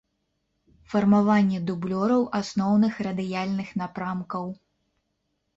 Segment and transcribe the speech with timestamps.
[0.93, 4.45] Фармаванне дублёраў асноўных радыяльных напрамкаў.